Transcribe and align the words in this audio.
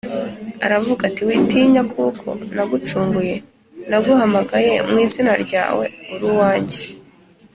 aravuga 0.65 1.01
ati, 1.09 1.21
“witinya 1.27 1.81
kuko 1.93 2.27
nagucunguye, 2.55 3.35
naguhamagaye 3.89 4.73
mu 4.87 4.95
izina 5.05 5.33
ryawe 5.43 5.85
uri 6.13 6.25
uwanjye 6.31 6.79